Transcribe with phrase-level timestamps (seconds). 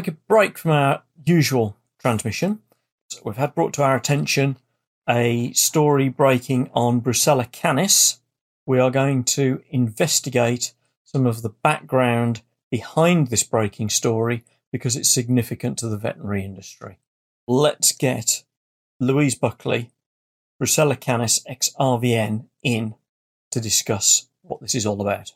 [0.00, 2.60] take a break from our usual transmission.
[3.08, 4.56] So we've had brought to our attention
[5.08, 8.20] a story breaking on Brucella canis.
[8.64, 10.72] We are going to investigate
[11.04, 12.40] some of the background
[12.70, 16.98] behind this breaking story because it's significant to the veterinary industry.
[17.46, 18.44] Let's get
[19.00, 19.90] Louise Buckley,
[20.62, 22.94] Brucella canis XRVN, in
[23.50, 25.32] to discuss what this is all about.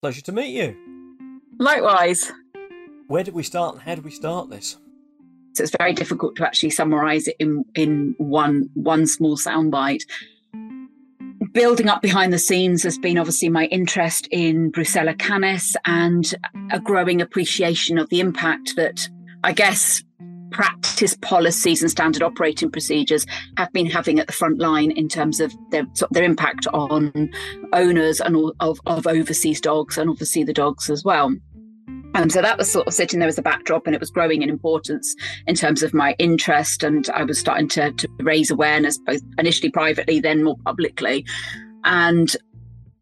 [0.00, 0.76] Pleasure to meet you.
[1.58, 2.30] Likewise.
[3.10, 4.76] Where did we start and how did we start this?
[5.54, 10.04] So it's very difficult to actually summarize it in, in one one small soundbite.
[11.52, 16.32] Building up behind the scenes has been obviously my interest in Brucella canis and
[16.70, 19.08] a growing appreciation of the impact that
[19.42, 20.04] I guess
[20.52, 25.40] practice policies and standard operating procedures have been having at the front line in terms
[25.40, 27.28] of their their impact on
[27.72, 31.34] owners and of, of overseas dogs and obviously the dogs as well.
[32.14, 34.42] And so that was sort of sitting there as a backdrop, and it was growing
[34.42, 35.14] in importance
[35.46, 36.82] in terms of my interest.
[36.82, 41.24] And I was starting to, to raise awareness, both initially privately, then more publicly.
[41.84, 42.34] And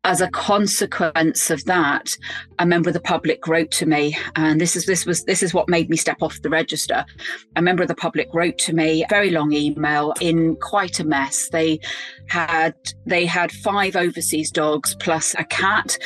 [0.04, 2.16] as a consequence of that,
[2.58, 5.52] a member of the public wrote to me, and this is this was this is
[5.52, 7.04] what made me step off the register.
[7.56, 11.48] A member of the public wrote to me, very long email in quite a mess.
[11.50, 11.80] They
[12.28, 12.74] had
[13.06, 15.98] they had five overseas dogs plus a cat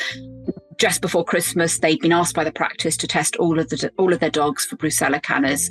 [0.83, 4.11] just before Christmas, they'd been asked by the practice to test all of the all
[4.11, 5.69] of their dogs for Brucella canis.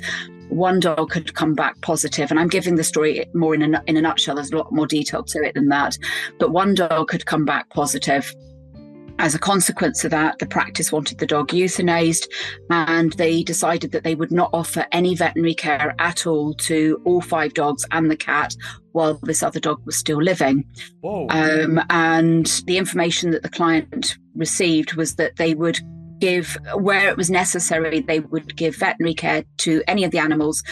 [0.49, 3.95] One dog had come back positive, and I'm giving the story more in a in
[3.95, 4.33] a nutshell.
[4.33, 5.99] There's a lot more detail to it than that,
[6.39, 8.33] but one dog had come back positive.
[9.19, 12.27] As a consequence of that, the practice wanted the dog euthanized,
[12.69, 17.21] and they decided that they would not offer any veterinary care at all to all
[17.21, 18.55] five dogs and the cat
[18.91, 20.65] while this other dog was still living.
[21.29, 25.79] Um, and the information that the client received was that they would
[26.19, 30.63] give, where it was necessary, they would give veterinary care to any of the animals.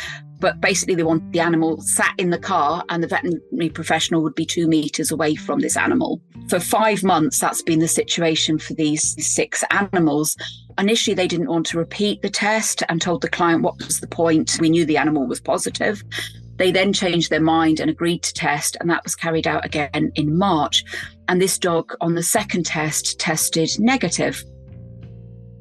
[0.42, 4.36] But basically, they want the animal sat in the car, and the veterinary professional would
[4.36, 6.20] be two meters away from this animal.
[6.50, 10.36] For five months, that's been the situation for these six animals.
[10.80, 14.08] Initially, they didn't want to repeat the test and told the client what was the
[14.08, 14.58] point.
[14.60, 16.04] We knew the animal was positive.
[16.58, 20.12] They then changed their mind and agreed to test, and that was carried out again
[20.16, 20.84] in March.
[21.28, 24.44] And this dog on the second test tested negative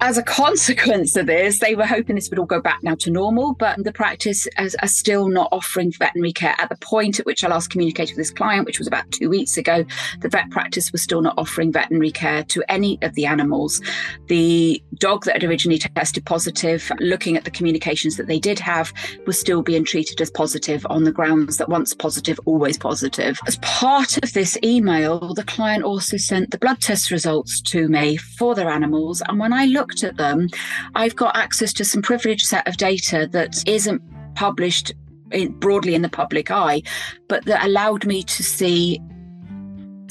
[0.02, 3.10] as a consequence of this, they were hoping this would all go back now to
[3.10, 6.54] normal, but the practice is, are still not offering veterinary care.
[6.58, 9.28] At the point at which I last communicated with this client, which was about two
[9.28, 9.84] weeks ago,
[10.20, 13.82] the vet practice was still not offering veterinary care to any of the animals.
[14.28, 18.92] The dog that had originally tested positive, looking at the communications that they did have,
[19.26, 23.38] was still being treated as positive on the grounds that once positive, always positive.
[23.46, 28.16] As part of this email, the client also sent the blood test results to me
[28.16, 29.22] for their animals.
[29.28, 30.48] And when I looked looked at them,
[30.94, 34.02] I've got access to some privileged set of data that isn't
[34.34, 34.92] published
[35.32, 36.82] in, broadly in the public eye,
[37.28, 39.00] but that allowed me to see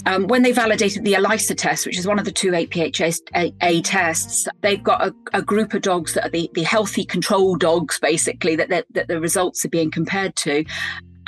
[0.05, 4.47] um, when they validated the ELISA test, which is one of the two APHA tests,
[4.61, 8.55] they've got a, a, group of dogs that are the, the healthy control dogs, basically,
[8.55, 10.63] that, that, that the results are being compared to.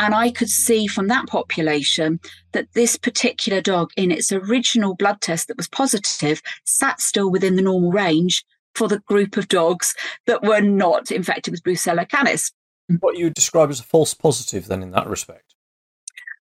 [0.01, 2.19] And I could see from that population
[2.53, 7.55] that this particular dog, in its original blood test that was positive, sat still within
[7.55, 9.93] the normal range for the group of dogs
[10.25, 12.51] that were not infected with Brucella canis.
[12.99, 15.53] What you describe as a false positive, then, in that respect?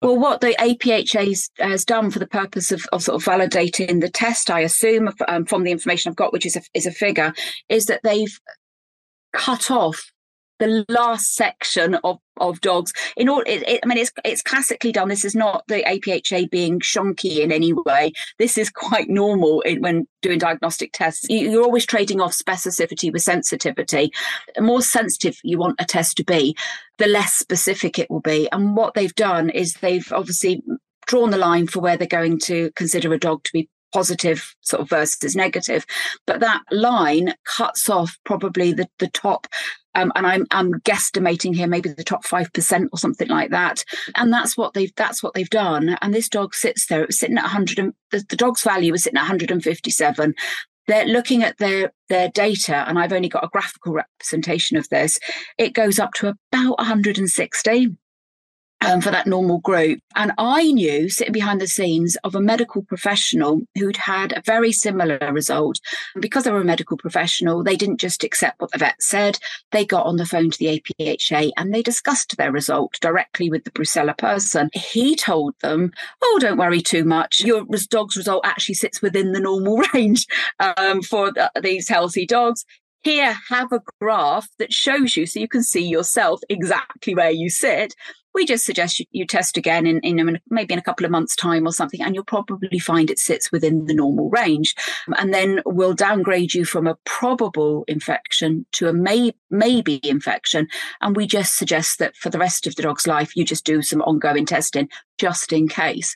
[0.02, 4.10] Well, what the APHA has done for the purpose of, of, sort of validating the
[4.10, 7.34] test, I assume um, from the information I've got, which is a, is a figure,
[7.68, 8.40] is that they've
[9.34, 10.11] cut off
[10.62, 12.94] the last section of, of dogs.
[13.18, 15.10] In all, it, it, I mean, it's it's classically done.
[15.10, 18.14] This is not the APHA being shonky in any way.
[18.38, 21.28] This is quite normal in, when doing diagnostic tests.
[21.30, 24.12] You, are always trading off specificity with sensitivity.
[24.56, 26.56] The more sensitive you want a test to be,
[27.00, 28.48] the less specific it will be.
[28.52, 30.64] And what they've done is they've obviously
[31.08, 34.82] drawn the line for where they're going to consider a dog to be positive sort
[34.82, 35.86] of versus negative
[36.26, 39.48] but that line cuts off probably the, the top
[39.96, 43.84] um, and I'm, I'm guesstimating here maybe the top five percent or something like that.
[44.16, 45.98] And that's what they've that's what they've done.
[46.02, 47.02] And this dog sits there.
[47.02, 47.80] It was sitting at 100.
[47.80, 50.36] And, the, the dog's value was sitting at 157.
[50.88, 55.20] They're looking at their their data, and I've only got a graphical representation of this.
[55.58, 57.96] It goes up to about 160
[58.82, 60.00] um, for that normal group.
[60.16, 64.72] And I knew, sitting behind the scenes, of a medical professional who'd had a very
[64.72, 65.80] similar result.
[66.16, 69.40] And because they were a medical professional, they didn't just accept what the vet said.
[69.72, 73.64] They got on the phone to the APHA and they discussed their result directly with
[73.64, 74.70] the Brucella person.
[74.74, 75.92] He told them,
[76.22, 77.42] "Oh, don't worry too much.
[77.42, 80.26] Your dog's result actually sits within the normal range
[80.60, 82.66] um, for the, these healthy dogs."
[83.04, 87.50] here, have a graph that shows you so you can see yourself exactly where you
[87.50, 87.96] sit.
[88.34, 91.36] We just suggest you, you test again in, in maybe in a couple of months'
[91.36, 94.76] time or something, and you'll probably find it sits within the normal range.
[95.18, 100.68] And then we'll downgrade you from a probable infection to a may, maybe infection.
[101.02, 103.82] And we just suggest that for the rest of the dog's life, you just do
[103.82, 106.16] some ongoing testing just in case.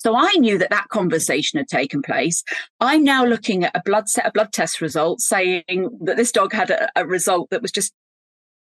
[0.00, 2.42] So I knew that that conversation had taken place.
[2.80, 5.64] I'm now looking at a blood set of blood test results saying
[6.00, 7.92] that this dog had a, a result that was just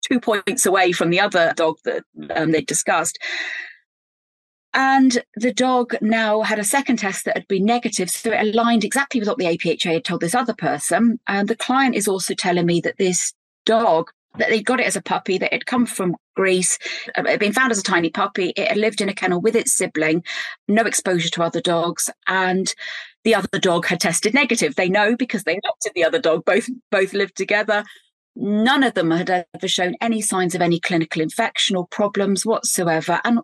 [0.08, 2.04] two points away from the other dog that
[2.34, 3.18] um, they'd discussed.
[4.74, 8.10] And the dog now had a second test that had been negative.
[8.10, 11.18] So it aligned exactly with what the APHA had told this other person.
[11.26, 13.32] And the client is also telling me that this
[13.64, 16.78] dog that they got it as a puppy, that it come from Greece,
[17.16, 18.52] it had been found as a tiny puppy.
[18.56, 20.22] It had lived in a kennel with its sibling,
[20.68, 22.72] no exposure to other dogs, and
[23.24, 24.74] the other dog had tested negative.
[24.74, 26.44] They know because they adopted the other dog.
[26.44, 27.84] Both both lived together.
[28.38, 33.18] None of them had ever shown any signs of any clinical infection or problems whatsoever,
[33.24, 33.40] and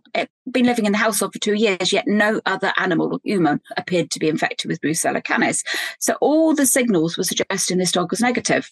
[0.50, 1.92] been living in the household for two years.
[1.92, 5.64] Yet no other animal or human appeared to be infected with Brucella canis.
[5.98, 8.70] So all the signals were suggesting this dog was negative.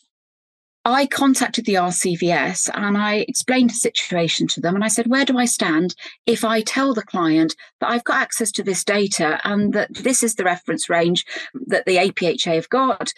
[0.84, 4.74] I contacted the RCVS and I explained the situation to them.
[4.74, 5.94] And I said, Where do I stand
[6.24, 10.22] if I tell the client that I've got access to this data and that this
[10.22, 11.26] is the reference range
[11.66, 13.12] that the APHA have got?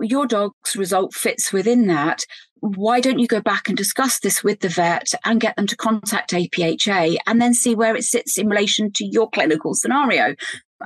[0.00, 2.24] Your dog's result fits within that.
[2.60, 5.76] Why don't you go back and discuss this with the vet and get them to
[5.76, 10.34] contact APHA and then see where it sits in relation to your clinical scenario?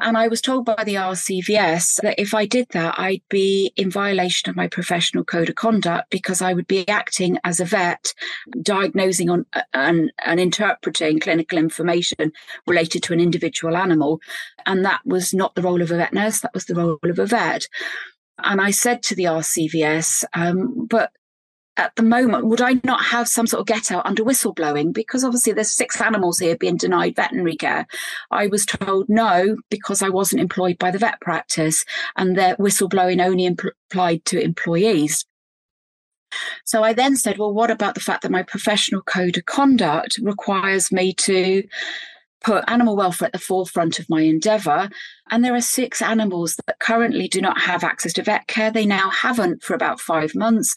[0.01, 3.91] And I was told by the RCVS that if I did that, I'd be in
[3.91, 8.15] violation of my professional code of conduct because I would be acting as a vet,
[8.63, 12.33] diagnosing on and, and interpreting clinical information
[12.67, 14.21] related to an individual animal.
[14.65, 17.19] And that was not the role of a vet nurse, that was the role of
[17.19, 17.67] a vet.
[18.39, 21.13] And I said to the RCVS, um, but
[21.77, 24.93] at the moment, would I not have some sort of get out under whistleblowing?
[24.93, 27.87] Because obviously there's six animals here being denied veterinary care.
[28.31, 31.85] I was told no, because I wasn't employed by the vet practice
[32.17, 35.25] and their whistleblowing only impl- applied to employees.
[36.65, 40.19] So I then said, well, what about the fact that my professional code of conduct
[40.23, 41.63] requires me to
[42.43, 44.89] put animal welfare at the forefront of my endeavour.
[45.31, 48.71] And there are six animals that currently do not have access to vet care.
[48.71, 50.75] They now haven't for about five months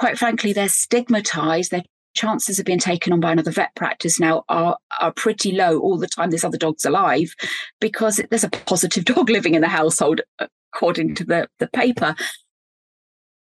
[0.00, 1.70] quite frankly, they're stigmatized.
[1.70, 1.82] Their
[2.14, 5.98] chances of being taken on by another vet practice now are, are pretty low all
[5.98, 7.34] the time this other dog's alive
[7.80, 12.16] because there's a positive dog living in the household, uh, according to the, the paper.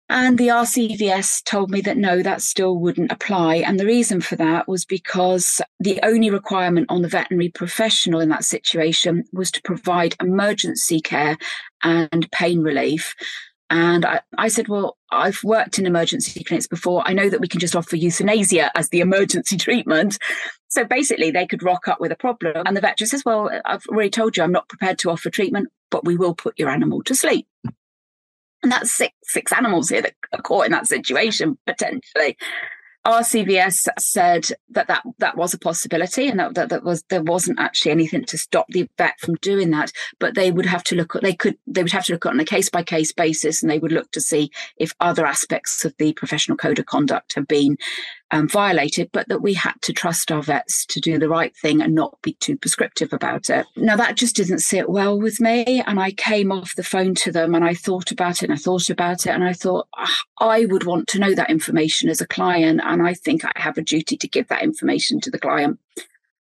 [0.08, 3.56] And the RCVS told me that no, that still wouldn't apply.
[3.56, 8.31] And the reason for that was because the only requirement on the veterinary professional in
[8.31, 11.37] that situation was to provide emergency care
[11.82, 13.14] and pain relief.
[13.68, 17.02] And I, I, said, Well, I've worked in emergency clinics before.
[17.06, 20.18] I know that we can just offer euthanasia as the emergency treatment.
[20.68, 22.62] So basically, they could rock up with a problem.
[22.66, 25.30] And the vet just says, Well, I've already told you I'm not prepared to offer
[25.30, 27.46] treatment, but we will put your animal to sleep.
[28.62, 32.36] And that's six, six animals here that are caught in that situation, potentially.
[33.06, 37.61] RCVS said that that, that was a possibility and that, that, that was there wasn't
[37.61, 41.14] actually anything to stop the vet from doing that but they would have to look
[41.14, 43.70] at they could they would have to look on a case by case basis and
[43.70, 47.47] they would look to see if other aspects of the professional code of conduct have
[47.47, 47.76] been
[48.31, 51.81] um, violated, but that we had to trust our vets to do the right thing
[51.81, 53.67] and not be too prescriptive about it.
[53.77, 55.82] Now, that just didn't sit well with me.
[55.86, 58.56] And I came off the phone to them and I thought about it and I
[58.56, 62.20] thought about it and I thought, ah, I would want to know that information as
[62.20, 62.81] a client.
[62.84, 65.79] And I think I have a duty to give that information to the client.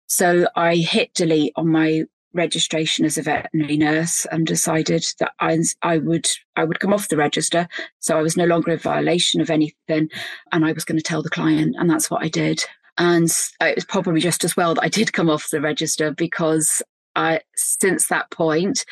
[0.06, 5.58] So I hit delete on my registration as a veterinary nurse and decided that I,
[5.82, 7.68] I would I would come off the register.
[7.98, 10.08] So I was no longer in violation of anything,
[10.52, 12.64] and I was going to tell the client, and that's what I did.
[12.98, 16.10] And uh, it was probably just as well that I did come off the register
[16.12, 16.82] because
[17.16, 18.84] I since that point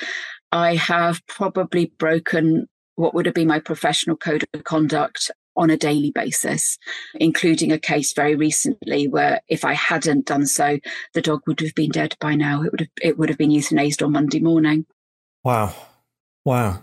[0.52, 5.77] I have probably broken what would have been my professional code of conduct on a
[5.77, 6.79] daily basis,
[7.17, 10.79] including a case very recently where if I hadn't done so,
[11.12, 12.62] the dog would have been dead by now.
[12.62, 14.87] It would have it would have been euthanized on Monday morning.
[15.45, 15.75] Wow,
[16.45, 16.83] wow!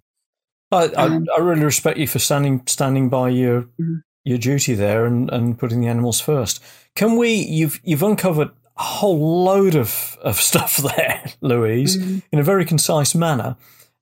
[0.71, 3.95] I, um, I, I, really respect you for standing standing by your mm-hmm.
[4.25, 6.61] your duty there and, and putting the animals first.
[6.95, 7.33] Can we?
[7.33, 12.19] You've you've uncovered a whole load of of stuff there, Louise, mm-hmm.
[12.31, 13.55] in a very concise manner.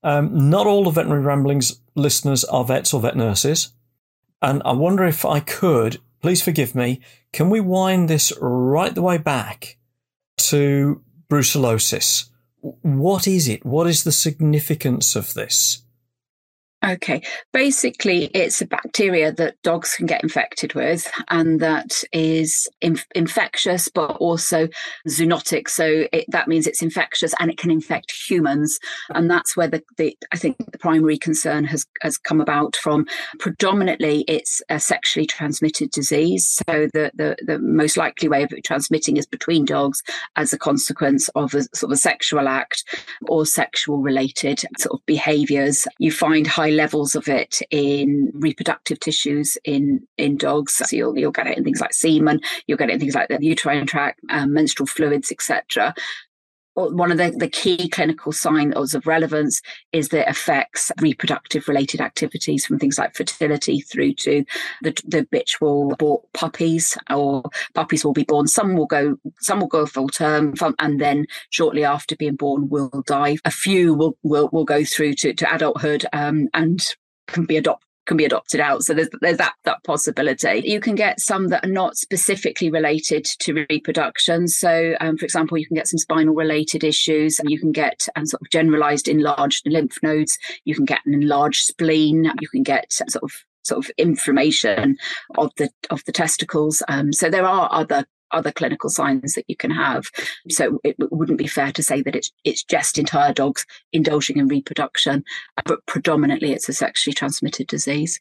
[0.06, 3.70] Um, not all the veterinary ramblings listeners are vets or vet nurses.
[4.44, 7.00] And I wonder if I could, please forgive me,
[7.32, 9.78] can we wind this right the way back
[10.38, 12.30] to brucellosis?
[12.60, 13.66] What is it?
[13.66, 15.83] What is the significance of this?
[16.84, 17.22] Okay.
[17.54, 23.88] Basically, it's a bacteria that dogs can get infected with, and that is inf- infectious,
[23.88, 24.68] but also
[25.08, 25.70] zoonotic.
[25.70, 28.80] So it, that means it's infectious and it can infect humans.
[29.12, 33.06] And that's where the, the I think the primary concern has, has come about from.
[33.40, 36.60] Predominantly, it's a sexually transmitted disease.
[36.68, 40.04] So the, the, the most likely way of transmitting is between dogs
[40.36, 42.84] as a consequence of a sort of a sexual act
[43.30, 45.88] or sexual related sort of behaviors.
[45.98, 50.74] You find high levels of it in reproductive tissues in in dogs.
[50.74, 53.30] So you'll you'll get it in things like semen, you'll get it in things like
[53.30, 55.94] the uterine tract, um, menstrual fluids, etc
[56.76, 59.62] one of the, the key clinical signs of relevance
[59.92, 64.44] is that it affects reproductive related activities from things like fertility through to
[64.82, 68.48] the, the bitch will born puppies or puppies will be born.
[68.48, 73.04] Some will go some will go full term and then shortly after being born will
[73.06, 73.38] die.
[73.46, 76.82] A few will will, will go through to, to adulthood um, and
[77.28, 78.84] can be adopted can be adopted out.
[78.84, 80.64] So there's there's that that possibility.
[80.66, 84.48] You can get some that are not specifically related to reproduction.
[84.48, 88.08] So, um, for example, you can get some spinal related issues, and you can get
[88.16, 90.38] um, sort of generalized enlarged lymph nodes.
[90.66, 92.32] You can get an enlarged spleen.
[92.40, 93.32] You can get sort of
[93.64, 94.98] sort of inflammation
[95.38, 96.84] of the of the testicles.
[96.88, 100.10] Um, so there are other other clinical signs that you can have.
[100.50, 104.48] So it wouldn't be fair to say that it's it's just entire dogs indulging in
[104.48, 105.24] reproduction,
[105.66, 108.20] but predominantly it's a sexually transmitted disease.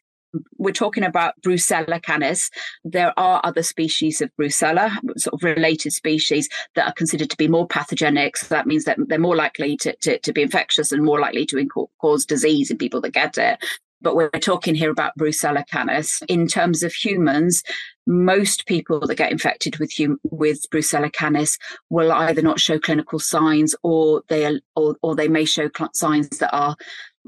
[0.57, 2.49] We're talking about Brucella canis.
[2.83, 7.47] There are other species of Brucella, sort of related species, that are considered to be
[7.47, 8.37] more pathogenic.
[8.37, 11.45] So that means that they're more likely to, to, to be infectious and more likely
[11.47, 11.69] to
[12.01, 13.63] cause disease in people that get it
[14.03, 16.21] but we're talking here about Brucella canis.
[16.27, 17.63] In terms of humans,
[18.05, 21.57] most people that get infected with hum- with Brucella canis
[21.89, 25.91] will either not show clinical signs or they are, or, or they may show cl-
[25.93, 26.75] signs that are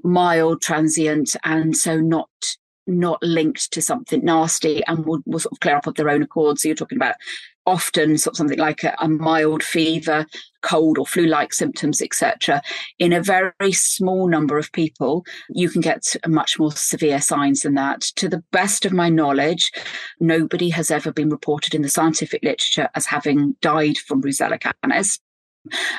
[0.03, 2.29] mild, transient, and so not
[2.87, 6.23] not linked to something nasty and will, will sort of clear up of their own
[6.23, 6.59] accord.
[6.59, 7.15] So you're talking about
[7.65, 10.25] often sort of something like a, a mild fever,
[10.61, 12.61] cold or flu-like symptoms, etc.
[12.99, 17.75] In a very small number of people, you can get much more severe signs than
[17.75, 18.01] that.
[18.17, 19.71] To the best of my knowledge,
[20.19, 25.19] nobody has ever been reported in the scientific literature as having died from Brucella canis.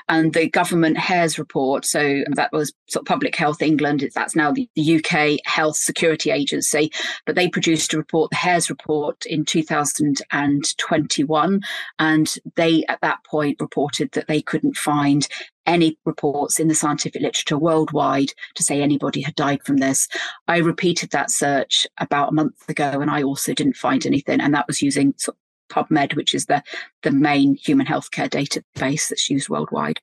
[0.08, 2.25] And the government HAIRS report, so mm.
[2.35, 6.92] that was sort of Public Health England, that's now the, UK Health Security Agency,
[7.25, 11.61] but they produced a report, the HAIRS report, in 2021.
[11.99, 15.26] And they, at that point, reported that they couldn't find
[15.66, 20.08] any reports in the scientific literature worldwide to say anybody had died from this.
[20.49, 24.40] I repeated that search about a month ago and I also didn't find anything.
[24.40, 26.62] And that was using sort of PubMed, which is the,
[27.02, 30.00] the main human healthcare database that's used worldwide.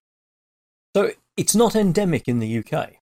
[0.96, 2.94] So it's not endemic in the UK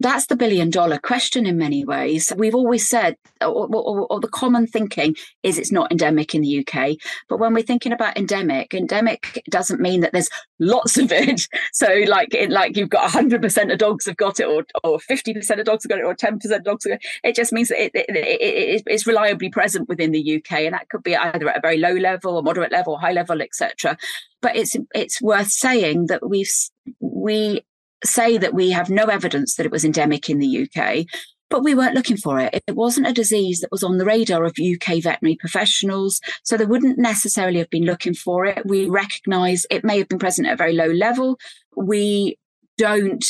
[0.00, 2.32] that's the billion dollar question in many ways.
[2.34, 6.66] We've always said, or, or, or, the common thinking is it's not endemic in the
[6.66, 6.96] UK.
[7.28, 11.46] But when we're thinking about endemic, endemic doesn't mean that there's lots of it.
[11.72, 15.58] So like it, like you've got 100% of dogs have got it, or, or 50%
[15.58, 17.06] of dogs have got it, or 10% of dogs have got it.
[17.22, 21.02] It just means that it, it, it's reliably present within the UK, and that could
[21.02, 23.96] be either at a very low level, or moderate level, high level, etc.
[24.42, 26.50] But it's it's worth saying that we've
[26.98, 27.62] we
[28.04, 31.06] say that we have no evidence that it was endemic in the UK,
[31.50, 32.62] but we weren't looking for it.
[32.66, 36.64] It wasn't a disease that was on the radar of UK veterinary professionals, so they
[36.64, 38.64] wouldn't necessarily have been looking for it.
[38.64, 41.38] We recognise it may have been present at a very low level.
[41.76, 42.38] We
[42.78, 43.24] don't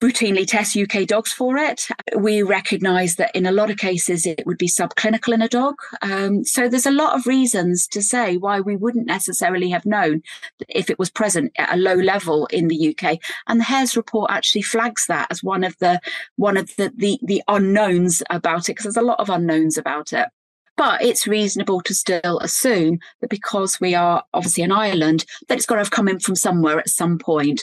[0.00, 1.86] routinely test UK dogs for it.
[2.16, 5.76] We recognise that in a lot of cases it would be subclinical in a dog.
[6.00, 10.22] Um, so there's a lot of reasons to say why we wouldn't necessarily have known
[10.68, 13.18] if it was present at a low level in the UK.
[13.46, 16.00] And the HAIRS report actually flags that as one of the
[16.36, 20.14] one of the the, the unknowns about it because there's a lot of unknowns about
[20.14, 20.28] it.
[20.76, 25.66] But it's reasonable to still assume that because we are obviously an island, that it's
[25.66, 27.62] got to have come in from somewhere at some point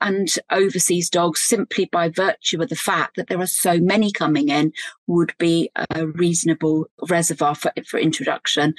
[0.00, 4.48] and overseas dogs simply by virtue of the fact that there are so many coming
[4.48, 4.72] in
[5.06, 8.74] would be a reasonable reservoir for, for introduction.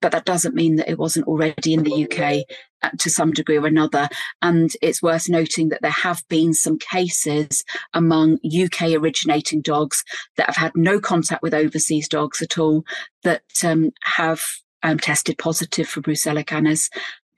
[0.00, 2.46] But that doesn't mean that it wasn't already in the UK
[2.98, 4.08] to some degree or another.
[4.42, 10.04] And it's worth noting that there have been some cases among UK originating dogs
[10.36, 12.84] that have had no contact with overseas dogs at all
[13.24, 14.42] that um, have
[14.82, 16.88] um, tested positive for Brucella canis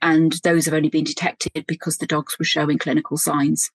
[0.01, 3.71] and those have only been detected because the dogs were showing clinical signs.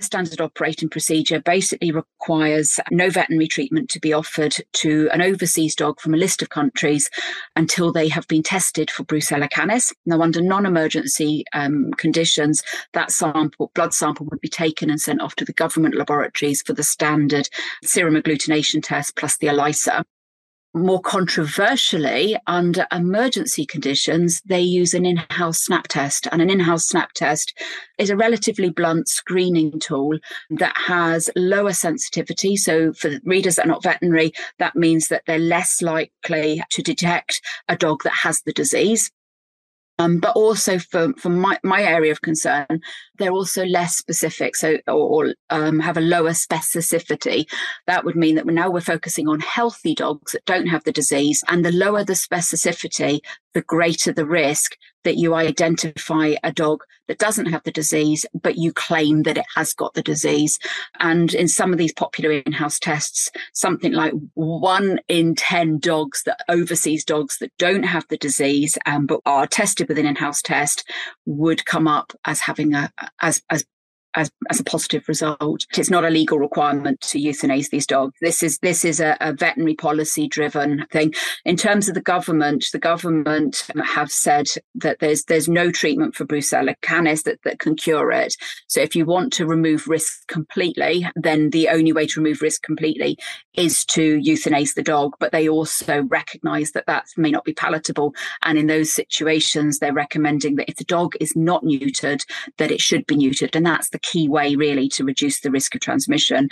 [0.00, 5.76] The standard operating procedure basically requires no veterinary treatment to be offered to an overseas
[5.76, 7.08] dog from a list of countries
[7.54, 9.92] until they have been tested for Brucella canis.
[10.04, 15.36] Now, under non-emergency um, conditions, that sample, blood sample, would be taken and sent off
[15.36, 17.48] to the government laboratories for the standard
[17.84, 20.04] serum agglutination test plus the ELISA
[20.74, 26.26] more controversially, under emergency conditions, they use an in house snap test.
[26.32, 27.56] And an in house snap test
[27.98, 30.18] is a relatively blunt screening tool
[30.50, 32.56] that has lower sensitivity.
[32.56, 37.40] So, for readers that are not veterinary, that means that they're less likely to detect
[37.68, 39.10] a dog that has the disease.
[40.00, 42.80] Um, but also for, for my, my area of concern,
[43.18, 44.94] they're also less specific, so or,
[45.26, 47.46] or um, have a lower specificity.
[47.86, 51.42] That would mean that now we're focusing on healthy dogs that don't have the disease,
[51.48, 53.20] and the lower the specificity,
[53.52, 58.56] the greater the risk that you identify a dog that doesn't have the disease, but
[58.56, 60.58] you claim that it has got the disease.
[60.98, 66.40] And in some of these popular in-house tests, something like one in 10 dogs that
[66.48, 70.88] overseas dogs that don't have the disease, um, but are tested with an in-house test
[71.26, 72.90] would come up as having a,
[73.20, 73.64] as, as
[74.14, 75.66] as, as a positive result.
[75.76, 78.14] It's not a legal requirement to euthanize these dogs.
[78.20, 81.12] This is this is a, a veterinary policy driven thing.
[81.44, 86.24] In terms of the government, the government have said that there's there's no treatment for
[86.24, 88.34] Brucella canis that, that can cure it.
[88.68, 92.62] So if you want to remove risk completely, then the only way to remove risk
[92.62, 93.18] completely
[93.54, 95.14] is to euthanize the dog.
[95.18, 99.92] But they also recognise that that may not be palatable, and in those situations, they're
[99.92, 102.24] recommending that if the dog is not neutered,
[102.58, 105.74] that it should be neutered, and that's the key way really to reduce the risk
[105.74, 106.48] of transmission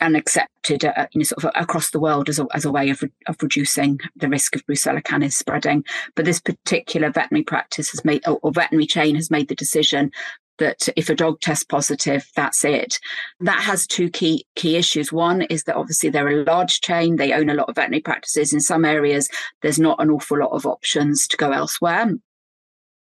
[0.00, 2.90] and accepted uh, you know sort of across the world as a, as a way
[2.90, 5.84] of, of reducing the risk of Brucella canis spreading
[6.14, 10.10] but this particular veterinary practice has made or, or veterinary chain has made the decision
[10.58, 13.00] that if a dog tests positive, that's it.
[13.40, 15.12] That has two key key issues.
[15.12, 18.52] One is that obviously they're a large chain; they own a lot of veterinary practices.
[18.52, 19.28] In some areas,
[19.62, 22.12] there's not an awful lot of options to go elsewhere.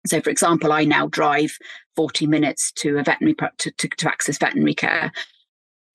[0.07, 1.57] So, for example, I now drive
[1.99, 5.11] 40 minutes to a veterinary to, to, to access veterinary care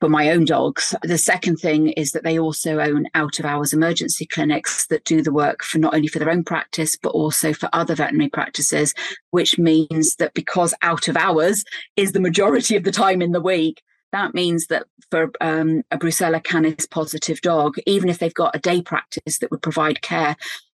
[0.03, 0.95] for my own dogs.
[1.03, 5.23] The second thing is that they also own out of hours emergency clinics that do
[5.23, 8.93] the work for not only for their own practice, but also for other veterinary practices,
[9.31, 11.65] which means that because out of hours
[11.97, 13.81] is the majority of the time in the week,
[14.13, 18.59] that means that for um, a Brucella canis positive dog, even if they've got a
[18.59, 20.37] day practice that would provide care,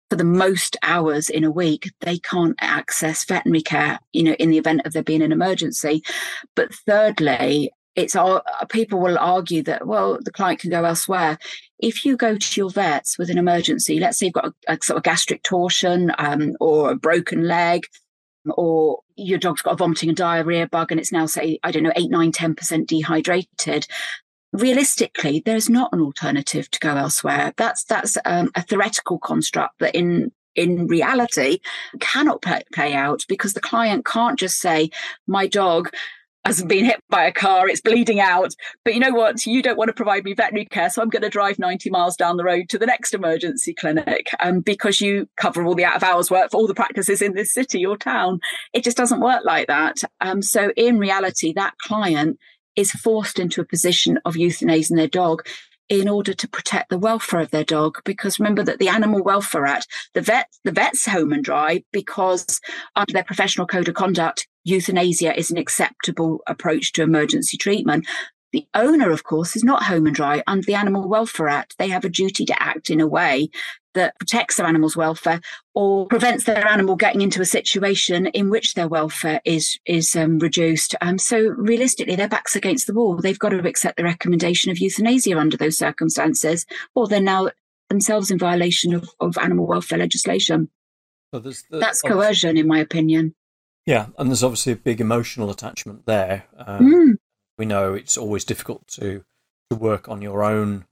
[0.10, 4.50] for the most hours in a week, they can't access veterinary care, you know, in
[4.50, 6.04] the event of there being an emergency.
[6.56, 11.38] But thirdly, it's all people will argue that well the client can go elsewhere
[11.80, 14.78] if you go to your vets with an emergency let's say you've got a, a
[14.84, 17.84] sort of gastric torsion um, or a broken leg
[18.50, 21.84] or your dog's got a vomiting and diarrhea bug and it's now say i don't
[21.84, 23.88] know 8 9 10% dehydrated
[24.60, 27.54] realistically, there's not an alternative to go elsewhere.
[27.58, 31.60] That's that's um, a theoretical construct that in in reality
[32.00, 34.90] cannot play, play out because the client can't just say,
[35.28, 35.92] "My dog."
[36.46, 38.54] has been hit by a car, it's bleeding out.
[38.84, 39.46] But you know what?
[39.46, 42.16] You don't want to provide me veterinary care, so I'm going to drive 90 miles
[42.16, 45.96] down the road to the next emergency clinic um, because you cover all the out
[45.96, 48.40] of hours work for all the practices in this city or town.
[48.74, 50.04] It just doesn't work like that.
[50.22, 52.38] Um, so, in reality, that client
[52.76, 55.46] is forced into a position of euthanizing their dog
[55.88, 58.00] in order to protect the welfare of their dog.
[58.04, 62.60] Because remember that the Animal Welfare Act, the vet, the vet's home and dry because
[62.96, 68.08] under their professional code of conduct, euthanasia is an acceptable approach to emergency treatment.
[68.52, 70.42] The owner, of course, is not home and dry.
[70.48, 73.50] Under the Animal Welfare Act, they have a duty to act in a way
[73.96, 75.42] that protects their animal's welfare
[75.74, 80.40] or prevents their animal getting into a situation in which their welfare is is um,
[80.40, 80.96] reduced.
[81.02, 83.18] Um, so realistically, their backs against the wall.
[83.18, 87.50] They've got to accept the recommendation of euthanasia under those circumstances, or they're now
[87.90, 90.70] themselves in violation of, of animal welfare legislation.
[91.34, 93.36] So there's, there's That's coercion, in my opinion.
[93.86, 96.46] Yeah, and there's obviously a big emotional attachment there.
[96.58, 97.14] Um, mm.
[97.58, 99.24] We know it's always difficult to
[99.72, 100.86] to work on your own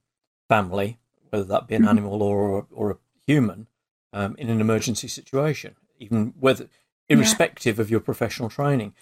[0.48, 0.98] family
[1.34, 1.88] whether that be an mm-hmm.
[1.88, 3.66] animal or or a human,
[4.12, 6.68] um, in an emergency situation, even whether
[7.08, 7.82] irrespective yeah.
[7.82, 8.94] of your professional training.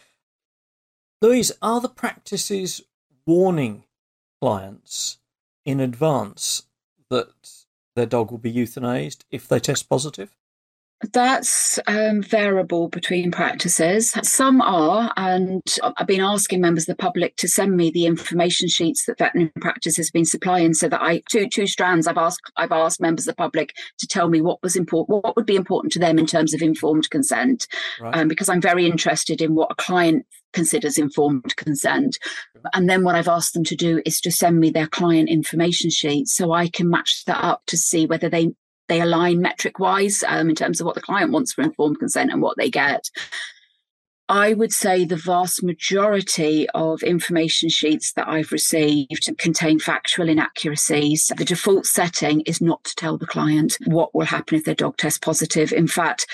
[1.20, 2.80] Louise, are the practices
[3.26, 3.84] warning
[4.40, 5.18] clients
[5.66, 6.62] in advance
[7.10, 7.50] that
[7.94, 10.34] their dog will be euthanized if they test positive?
[11.12, 14.12] That's um, variable between practices.
[14.22, 15.62] Some are, and
[15.96, 19.52] I've been asking members of the public to send me the information sheets that veterinary
[19.60, 22.06] practice has been supplying, so that I two two strands.
[22.06, 25.36] I've asked I've asked members of the public to tell me what was important, what
[25.36, 27.66] would be important to them in terms of informed consent,
[28.00, 28.16] right.
[28.16, 32.18] um, because I'm very interested in what a client considers informed consent.
[32.74, 35.90] And then what I've asked them to do is to send me their client information
[35.90, 38.52] sheet so I can match that up to see whether they
[38.92, 42.30] they align metric wise um, in terms of what the client wants for informed consent
[42.30, 43.08] and what they get.
[44.28, 51.32] I would say the vast majority of information sheets that I've received contain factual inaccuracies.
[51.36, 54.98] The default setting is not to tell the client what will happen if their dog
[54.98, 55.72] tests positive.
[55.72, 56.26] In fact,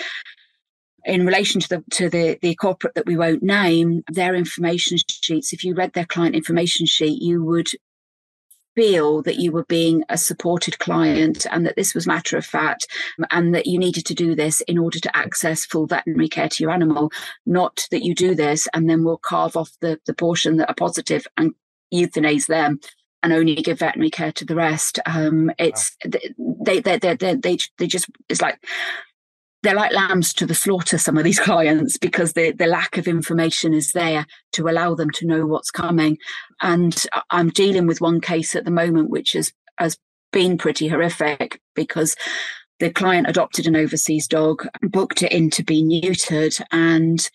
[1.05, 5.53] in relation to the to the the corporate that we won't name, their information sheets,
[5.53, 7.71] if you read their client information sheet, you would
[8.79, 12.87] feel that you were being a supported client and that this was matter of fact
[13.33, 16.63] and that you needed to do this in order to access full veterinary care to
[16.63, 17.11] your animal,
[17.45, 20.77] not that you do this and then we'll carve off the, the portion that are
[20.77, 21.55] positive and
[21.93, 22.79] euthanize them
[23.25, 25.01] and only give veterinary care to the rest.
[25.07, 28.65] Um, it's they, they, they, they, they, they just, it's like,
[29.63, 33.09] they're like lambs to the slaughter, some of these clients, because the, the lack of
[33.09, 36.19] information is there to allow them to know what's coming.
[36.61, 39.99] And I'm dealing with one case at the moment, which has, has
[40.33, 42.17] been pretty horrific because
[42.81, 47.29] the client adopted an overseas dog, booked it in to be neutered, and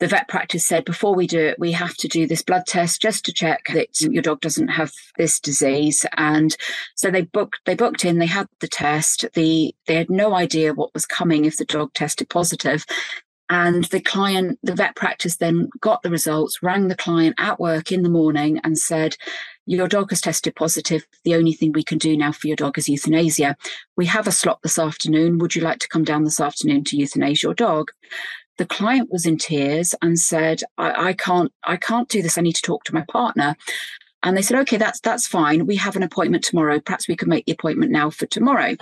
[0.00, 3.02] the vet practice said before we do it, we have to do this blood test
[3.02, 6.06] just to check that your dog doesn't have this disease.
[6.16, 6.56] And
[6.94, 9.26] so they booked they booked in, they had the test.
[9.34, 12.86] The they had no idea what was coming if the dog tested positive.
[13.50, 17.90] And the client, the vet practice then got the results, rang the client at work
[17.90, 19.16] in the morning and said,
[19.66, 21.04] Your dog has tested positive.
[21.24, 23.56] The only thing we can do now for your dog is euthanasia.
[23.96, 25.38] We have a slot this afternoon.
[25.38, 27.90] Would you like to come down this afternoon to euthanize your dog?
[28.60, 32.36] The client was in tears and said, I, I can't, I can't do this.
[32.36, 33.56] I need to talk to my partner.
[34.22, 35.64] And they said, okay, that's that's fine.
[35.64, 36.78] We have an appointment tomorrow.
[36.78, 38.76] Perhaps we could make the appointment now for tomorrow.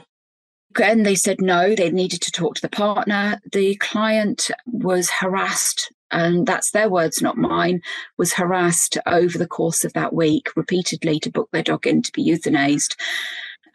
[0.82, 3.40] And they said no, they needed to talk to the partner.
[3.52, 7.80] The client was harassed, and that's their words, not mine,
[8.16, 12.10] was harassed over the course of that week repeatedly to book their dog in to
[12.10, 12.96] be euthanized.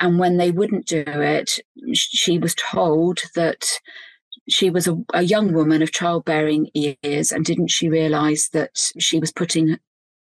[0.02, 1.60] And when they wouldn't do it,
[1.94, 3.80] she was told that
[4.50, 9.20] she was a, a young woman of childbearing years, and didn't she realize that she
[9.20, 9.78] was putting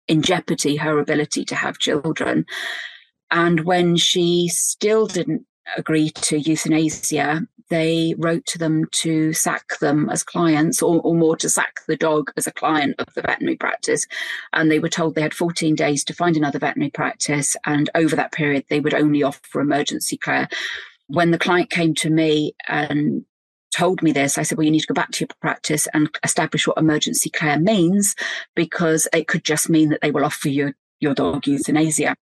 [0.07, 2.45] in jeopardy her ability to have children?
[3.31, 5.45] And when she still didn't
[5.77, 11.37] agree to euthanasia, they wrote to them to sack them as clients, or, or, more
[11.37, 14.05] to sack the dog as a client of the veterinary practice.
[14.51, 17.55] And they were told they had 14 days to find another veterinary practice.
[17.65, 20.49] And over that period, they would only offer emergency care.
[21.07, 23.25] When the client came to me and
[23.71, 26.09] told me this, I said, well, you need to go back to your practice and
[26.23, 28.15] establish what emergency care means,
[28.55, 32.15] because it could just mean that they will offer you your dog euthanasia.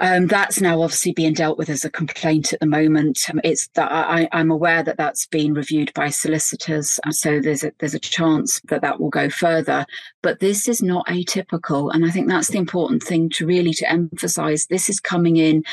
[0.00, 3.28] Um, that's now obviously being dealt with as a complaint at the moment.
[3.28, 7.72] Um, it's that I, am aware that that's been reviewed by solicitors, so there's a,
[7.80, 9.84] there's a chance that that will go further.
[10.22, 13.90] But this is not atypical, and I think that's the important thing to really to
[13.90, 14.66] emphasise.
[14.66, 15.64] This is coming in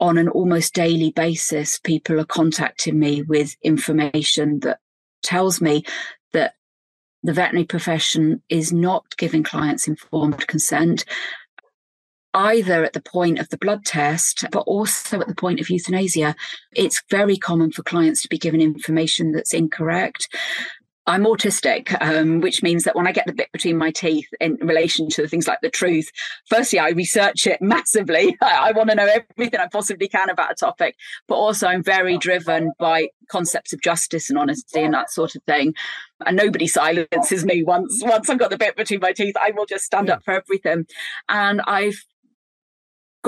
[0.00, 4.78] on an almost daily basis, people are contacting me with information that
[5.22, 5.84] tells me
[6.32, 6.54] that
[7.22, 11.04] the veterinary profession is not giving clients informed consent,
[12.32, 16.36] either at the point of the blood test, but also at the point of euthanasia.
[16.72, 20.28] It's very common for clients to be given information that's incorrect.
[21.08, 24.56] I'm autistic, um, which means that when I get the bit between my teeth in
[24.60, 26.10] relation to things like the truth,
[26.50, 28.36] firstly, I research it massively.
[28.42, 31.82] I, I want to know everything I possibly can about a topic, but also I'm
[31.82, 35.74] very driven by concepts of justice and honesty and that sort of thing.
[36.26, 39.36] And nobody silences me once once I've got the bit between my teeth.
[39.40, 40.86] I will just stand up for everything.
[41.30, 42.04] And I've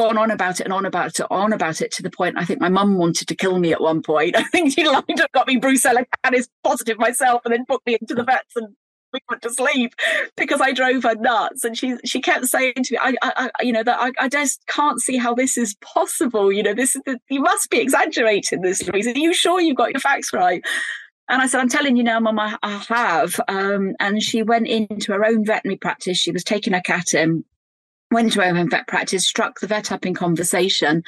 [0.01, 2.45] gone on about it and on about it, on about it to the point I
[2.47, 4.35] think my mum wanted to kill me at one point.
[4.37, 7.99] I think she lined up, got me Brucella canis positive myself, and then put me
[8.01, 8.75] into the vets and
[9.13, 9.93] we went to sleep
[10.37, 11.65] because I drove her nuts.
[11.65, 14.29] And she she kept saying to me, I, I, I you know, that I, I
[14.29, 16.51] just can't see how this is possible.
[16.51, 19.15] You know, this is the, you must be exaggerating this reason.
[19.17, 20.65] Are you sure you've got your facts right?
[21.29, 23.39] And I said, I'm telling you now, Mum, I, I have.
[23.47, 26.17] Um, and she went into her own veterinary practice.
[26.19, 27.45] She was taking her cat in
[28.11, 31.03] went to own vet practice, struck the vet up in conversation,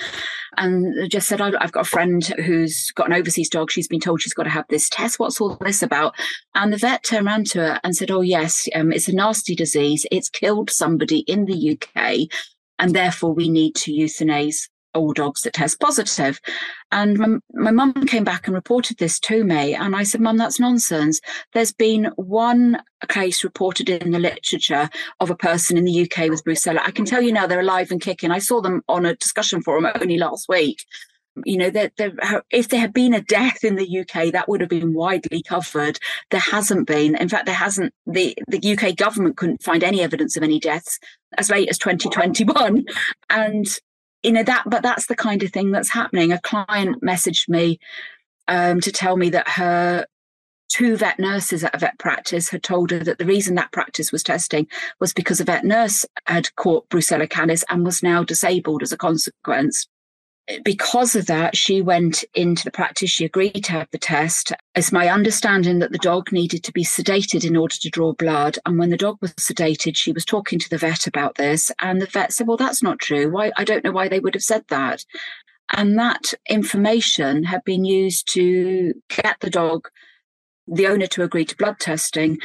[0.56, 3.70] and just said, I've got a friend who's got an overseas dog.
[3.70, 5.18] She's been told she's got to have this test.
[5.18, 6.14] What's all this about?
[6.54, 9.54] And the vet turned around to her and said, Oh, yes, um, it's a nasty
[9.54, 10.06] disease.
[10.10, 12.28] It's killed somebody in the UK,
[12.78, 16.40] and therefore we need to euthanize all dogs that test positive.
[16.90, 19.74] And my, mum came back and reported this to me.
[19.74, 21.20] And I said, Mum, that's nonsense.
[21.52, 24.88] There's been one case reported in the literature
[25.20, 26.80] of a person in the UK with Brucella.
[26.84, 28.30] I can tell you now they're alive and kicking.
[28.30, 30.84] I saw them on a discussion forum only last week
[31.44, 32.12] you know, there, there,
[32.50, 35.98] if there had been a death in the UK, that would have been widely covered.
[36.30, 37.16] There hasn't been.
[37.16, 37.94] In fact, there hasn't.
[38.06, 40.98] The, the UK government couldn't find any evidence of any deaths
[41.38, 42.84] as late as 2021.
[43.30, 43.66] And,
[44.22, 46.32] you know, that, but that's the kind of thing that's happening.
[46.32, 47.78] A client messaged me
[48.48, 50.06] um, to tell me that her
[50.68, 54.10] two vet nurses at a vet practice had told her that the reason that practice
[54.10, 54.66] was testing
[55.00, 58.96] was because a vet nurse had caught Brucella canis and was now disabled as a
[58.96, 59.86] consequence
[60.64, 63.10] because of that, she went into the practice.
[63.10, 64.52] She agreed to have the test.
[64.74, 68.58] It's my understanding that the dog needed to be sedated in order to draw blood.
[68.66, 71.70] And when the dog was sedated, she was talking to the vet about this.
[71.80, 73.30] And the vet said, Well, that's not true.
[73.30, 73.52] Why?
[73.56, 75.04] I don't know why they would have said that.
[75.70, 79.88] And that information had been used to get the dog,
[80.66, 82.38] the owner to agree to blood testing.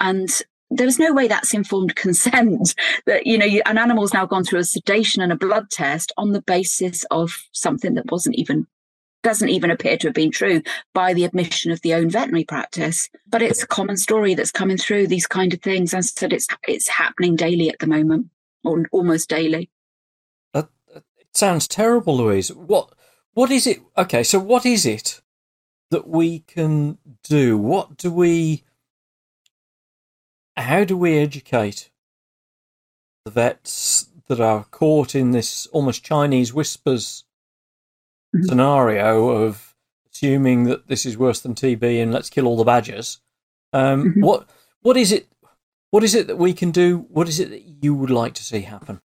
[0.00, 0.30] And
[0.76, 2.74] there's no way that's informed consent
[3.06, 6.12] that you know you, an animal's now gone through a sedation and a blood test
[6.16, 8.66] on the basis of something that wasn't even
[9.22, 10.62] doesn't even appear to have been true
[10.94, 13.08] by the admission of the own veterinary practice.
[13.28, 16.48] But it's a common story that's coming through these kind of things and said it's
[16.66, 18.28] it's happening daily at the moment
[18.64, 19.70] or almost daily.
[20.52, 22.52] That, that sounds terrible louise.
[22.52, 22.92] What
[23.34, 25.20] what is it okay so what is it
[25.90, 27.56] that we can do?
[27.56, 28.64] What do we
[30.56, 31.90] how do we educate
[33.24, 37.24] the vets that are caught in this almost Chinese whispers
[38.34, 38.46] mm-hmm.
[38.46, 39.74] scenario of
[40.10, 43.20] assuming that this is worse than TB and let's kill all the badgers?
[43.72, 44.20] Um, mm-hmm.
[44.20, 44.48] What
[44.82, 45.28] what is it?
[45.90, 47.06] What is it that we can do?
[47.10, 49.00] What is it that you would like to see happen?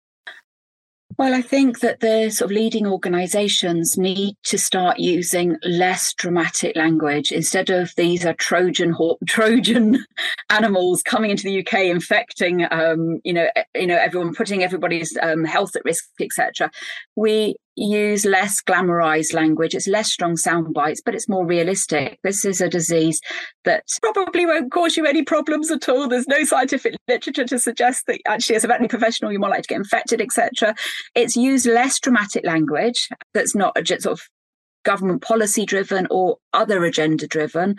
[1.18, 6.76] Well, I think that the sort of leading organisations need to start using less dramatic
[6.76, 8.94] language instead of these are Trojan
[9.28, 10.04] Trojan
[10.50, 15.46] animals coming into the UK infecting, um, you know, you know, everyone putting everybody's um,
[15.46, 16.70] health at risk, etc.
[17.16, 19.76] We use less glamorized language.
[19.76, 22.20] It's less strong sound bites, but it's more realistic.
[22.24, 23.22] This is a disease
[23.64, 26.08] that probably won't cause you any problems at all.
[26.08, 29.64] There's no scientific literature to suggest that actually, as a veterinary professional, you're more likely
[29.64, 30.76] to get infected, etc.
[31.14, 34.22] It's used less dramatic language that's not sort of
[34.84, 37.76] government policy driven or other agenda driven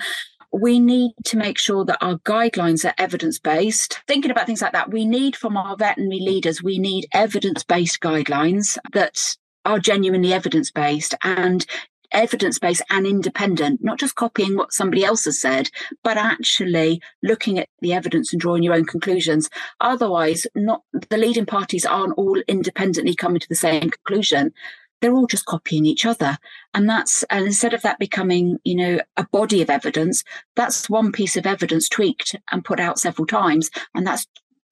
[0.53, 4.01] we need to make sure that our guidelines are evidence based.
[4.07, 8.01] Thinking about things like that, we need from our veterinary leaders, we need evidence based
[8.01, 11.67] guidelines that are genuinely evidence based and
[12.13, 15.71] evidence based and independent, not just copying what somebody else has said,
[16.03, 19.51] but actually looking at the evidence and drawing your own conclusions.
[19.81, 24.53] Otherwise, not the leading parties aren't all independently coming to the same conclusion.
[25.01, 26.39] They're all just copying each other.
[26.73, 30.25] And that's, and instead of that becoming, you know, a body of evidence,
[30.55, 33.71] that's one piece of evidence tweaked and put out several times.
[33.95, 34.27] And that's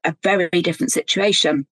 [0.05, 1.67] a very different situation.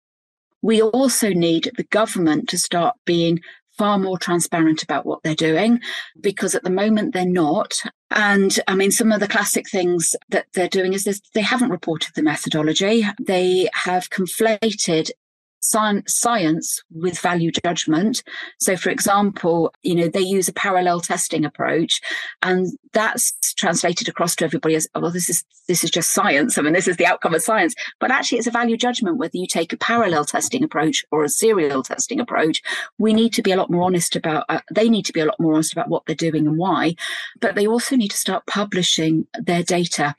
[0.62, 3.40] We also need the government to start being
[3.78, 5.80] far more transparent about what they're doing
[6.20, 7.74] because at the moment they're not.
[8.12, 11.70] And I mean, some of the classic things that they're doing is this, they haven't
[11.70, 13.06] reported the methodology.
[13.20, 15.10] They have conflated
[15.62, 18.24] science with value judgment.
[18.60, 22.02] So, for example, you know, they use a parallel testing approach,
[22.42, 26.58] and that's translated across to everybody as, well, this is this is just science.
[26.58, 27.74] I mean, this is the outcome of science.
[28.00, 31.30] But actually, it's a value judgment whether you take a parallel testing approach or a
[31.30, 32.62] serial testing approach.
[32.98, 34.46] We need to be a lot more honest about.
[34.50, 36.96] Uh, they need to be a lot more honest about what they're doing and why.
[37.40, 40.16] But they also need to start publishing their data.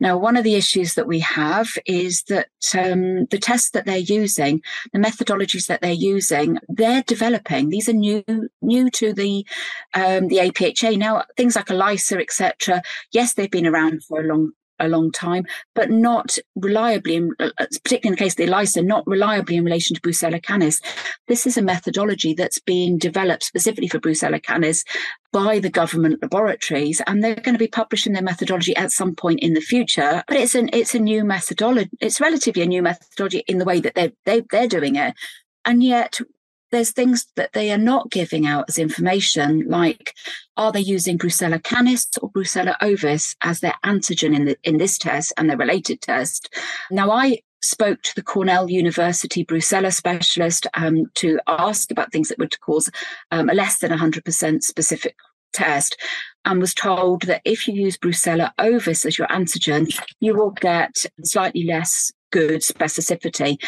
[0.00, 3.98] Now, one of the issues that we have is that um, the tests that they're
[3.98, 4.62] using
[4.92, 7.68] the methodologies that they're using, they're developing.
[7.68, 8.24] These are new
[8.62, 9.46] new to the
[9.94, 11.24] um, the APHA now.
[11.36, 12.82] Things like ELISA, etc.
[13.12, 17.66] Yes, they've been around for a long a long time, but not reliably, uh, uh,
[17.82, 20.80] particularly in the case of the ELISA, not reliably in relation to Brucella canis.
[21.26, 24.84] This is a methodology that's being developed specifically for Brucella canis
[25.32, 29.40] by the government laboratories, and they're going to be publishing their methodology at some point
[29.40, 30.22] in the future.
[30.26, 31.90] But it's an it's a new methodology.
[32.00, 35.14] It's relatively a new methodology in the way that they're they, they're doing it,
[35.64, 36.20] and yet
[36.70, 40.14] there's things that they are not giving out as information, like
[40.56, 44.98] are they using Brucella canis or Brucella ovis as their antigen in, the, in this
[44.98, 46.54] test and the related test?
[46.90, 52.38] Now, I spoke to the Cornell University Brucella specialist um, to ask about things that
[52.38, 52.90] would cause
[53.30, 55.16] um, a less than 100% specific
[55.52, 55.96] test
[56.44, 60.94] and was told that if you use Brucella ovis as your antigen, you will get
[61.22, 63.60] slightly less good specificity.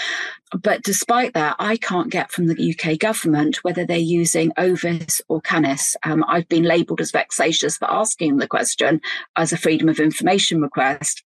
[0.62, 5.40] But despite that, I can't get from the UK government whether they're using Ovis or
[5.40, 5.96] Canis.
[6.02, 9.00] Um, I've been labelled as vexatious for asking the question
[9.36, 11.22] as a freedom of information request.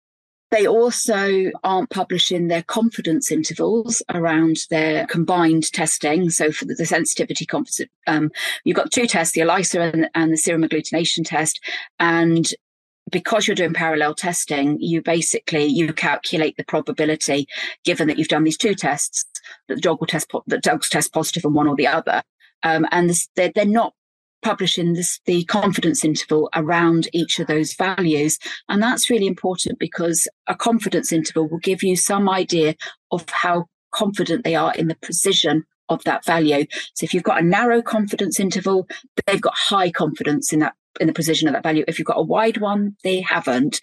[0.52, 6.30] They also aren't publishing their confidence intervals around their combined testing.
[6.30, 8.32] So for the, sensitivity composite, um,
[8.66, 11.62] you've got two tests, the ELISA and, and the serum agglutination test.
[12.00, 12.52] And
[13.10, 17.48] because you're doing parallel testing, you basically you calculate the probability,
[17.86, 19.26] given that you've done these two tests,
[19.68, 22.24] that the dog will test po- that dogs test positive on one or the other.
[22.64, 23.94] Um, and this, they're, they're not
[24.42, 28.38] publishing this, the confidence interval around each of those values.
[28.70, 32.76] And that's really important because a confidence interval will give you some idea
[33.12, 36.66] of how confident they are in the precision of that value.
[36.96, 38.88] So if you've got a narrow confidence interval,
[39.26, 41.86] they've got high confidence in that in the precision of that value.
[41.88, 43.80] If you've got a wide one, they haven't.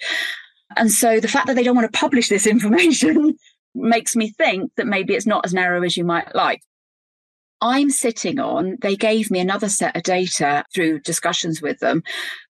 [0.76, 3.36] And so the fact that they don't want to publish this information
[3.74, 6.62] makes me think that maybe it's not as narrow as you might like.
[7.60, 12.02] I'm sitting on, they gave me another set of data through discussions with them,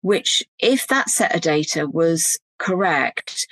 [0.01, 3.47] which, if that set of data was correct,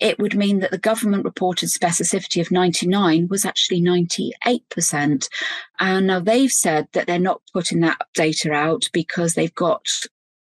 [0.00, 5.28] it would mean that the government reported specificity of 99 was actually 98%.
[5.80, 9.88] And now they've said that they're not putting that data out because they've got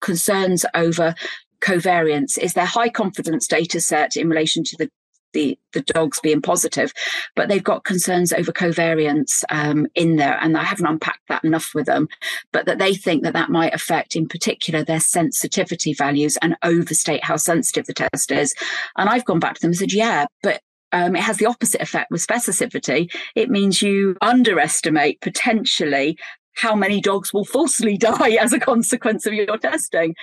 [0.01, 1.15] concerns over
[1.61, 2.37] covariance.
[2.37, 4.89] Is their high confidence data set in relation to the
[5.35, 6.91] the, the dogs being positive,
[7.35, 11.75] but they've got concerns over covariance um, in there, and I haven't unpacked that enough
[11.75, 12.07] with them.
[12.51, 17.23] But that they think that that might affect, in particular, their sensitivity values and overstate
[17.23, 18.55] how sensitive the test is.
[18.97, 21.81] And I've gone back to them and said, yeah, but um, it has the opposite
[21.81, 23.13] effect with specificity.
[23.35, 26.17] It means you underestimate potentially
[26.53, 30.15] how many dogs will falsely die as a consequence of your testing.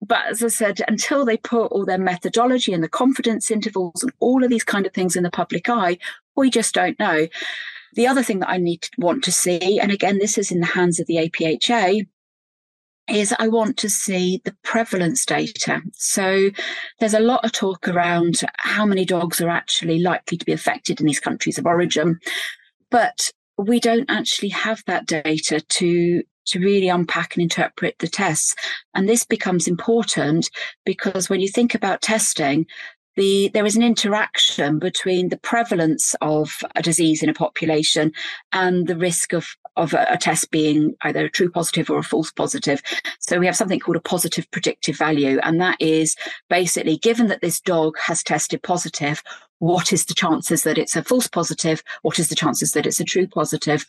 [0.00, 4.12] But as I said, until they put all their methodology and the confidence intervals and
[4.20, 5.98] all of these kind of things in the public eye,
[6.36, 7.26] we just don't know.
[7.94, 10.60] The other thing that I need to want to see, and again, this is in
[10.60, 12.06] the hands of the APHA,
[13.08, 15.80] is I want to see the prevalence data.
[15.94, 16.50] So
[17.00, 21.00] there's a lot of talk around how many dogs are actually likely to be affected
[21.00, 22.20] in these countries of origin.
[22.90, 28.54] But we don't actually have that data to to really unpack and interpret the tests.
[28.94, 30.50] And this becomes important
[30.84, 32.66] because when you think about testing,
[33.18, 38.12] the, there is an interaction between the prevalence of a disease in a population
[38.52, 42.04] and the risk of, of a, a, test being either a true positive or a
[42.04, 42.80] false positive.
[43.18, 45.40] So we have something called a positive predictive value.
[45.42, 46.14] And that is
[46.48, 49.20] basically given that this dog has tested positive,
[49.58, 51.82] what is the chances that it's a false positive?
[52.02, 53.84] What is the chances that it's a true positive?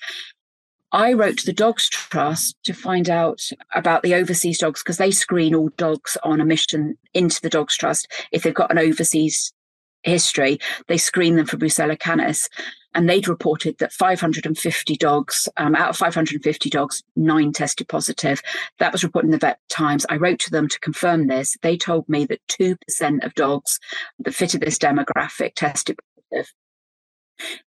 [0.92, 3.42] I wrote to the Dogs Trust to find out
[3.76, 7.78] about the overseas dogs because they screen all dogs on a mission into the Dogs
[7.78, 8.08] Trust.
[8.32, 9.54] If they've got an overseas
[10.02, 12.50] history, they screen them for Brucella canis.
[12.96, 18.42] And they'd reported that 550 dogs, um, out of 550 dogs, nine tested positive.
[18.80, 20.08] That was reported in the Vet Times.
[20.10, 21.56] I wrote to them to confirm this.
[21.62, 23.80] They told me that 2% of dogs
[24.18, 26.00] that fitted this demographic tested
[26.32, 26.52] positive.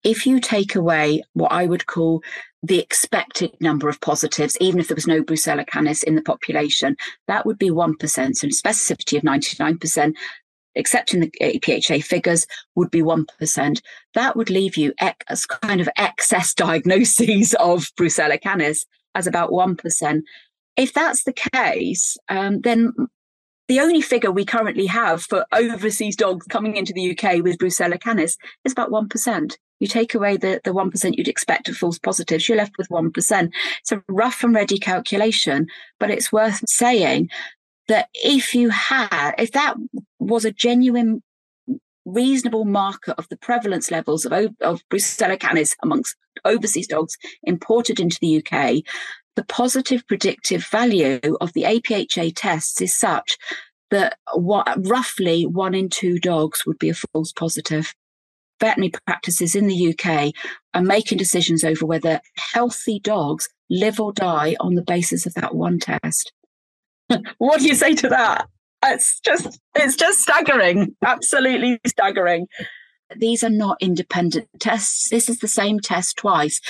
[0.04, 2.22] If you take away what I would call
[2.62, 6.96] the expected number of positives, even if there was no Brucella canis in the population,
[7.26, 7.96] that would be 1%.
[8.36, 10.14] So specificity of 99%,
[10.76, 13.80] accepting the APHA figures, would be 1%.
[14.14, 14.92] That would leave you
[15.28, 20.22] as kind of excess diagnoses of Brucella canis as about 1%.
[20.76, 22.92] If that's the case, um, then
[23.70, 28.00] the only figure we currently have for overseas dogs coming into the UK with Brucella
[28.00, 29.56] canis is about 1%.
[29.78, 33.52] You take away the, the 1% you'd expect of false positives, you're left with 1%.
[33.78, 35.68] It's a rough and ready calculation,
[36.00, 37.28] but it's worth saying
[37.86, 39.76] that if you had, if that
[40.18, 41.22] was a genuine,
[42.04, 48.18] reasonable marker of the prevalence levels of, of Brucella canis amongst overseas dogs imported into
[48.20, 48.82] the UK,
[49.40, 53.38] the positive predictive value of the APHA tests is such
[53.90, 57.94] that what, roughly one in two dogs would be a false positive
[58.60, 60.34] veterinary practices in the UK
[60.74, 62.20] are making decisions over whether
[62.52, 66.34] healthy dogs live or die on the basis of that one test.
[67.38, 68.46] what do you say to that?
[68.84, 72.46] It's just it's just staggering, absolutely staggering.
[73.16, 75.08] These are not independent tests.
[75.08, 76.60] This is the same test twice.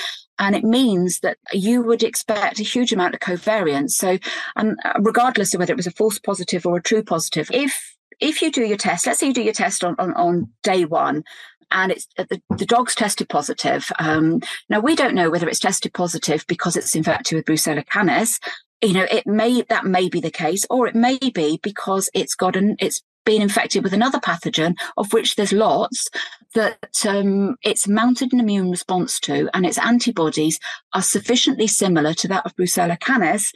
[0.41, 3.91] And it means that you would expect a huge amount of covariance.
[3.91, 4.17] So,
[4.55, 8.41] um, regardless of whether it was a false positive or a true positive, if if
[8.41, 11.23] you do your test, let's say you do your test on, on, on day one,
[11.71, 13.91] and it's uh, the, the dog's tested positive.
[13.99, 18.39] Um, now we don't know whether it's tested positive because it's infected with Brucella canis.
[18.81, 22.33] You know, it may that may be the case, or it may be because it's
[22.33, 26.07] got an it's been infected with another pathogen, of which there's lots,
[26.53, 30.59] that um, it's mounted an immune response to, and its antibodies
[30.93, 33.53] are sufficiently similar to that of Brucella canis